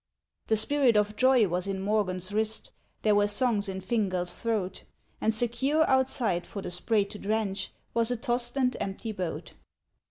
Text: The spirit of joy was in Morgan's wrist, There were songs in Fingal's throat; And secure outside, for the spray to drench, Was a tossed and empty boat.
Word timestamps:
The 0.47 0.57
spirit 0.57 0.97
of 0.97 1.15
joy 1.15 1.47
was 1.47 1.67
in 1.67 1.79
Morgan's 1.79 2.33
wrist, 2.33 2.71
There 3.03 3.13
were 3.13 3.27
songs 3.27 3.69
in 3.69 3.81
Fingal's 3.81 4.33
throat; 4.33 4.81
And 5.21 5.31
secure 5.31 5.87
outside, 5.87 6.47
for 6.47 6.63
the 6.63 6.71
spray 6.71 7.03
to 7.03 7.19
drench, 7.19 7.71
Was 7.93 8.09
a 8.09 8.17
tossed 8.17 8.57
and 8.57 8.75
empty 8.79 9.11
boat. 9.11 9.53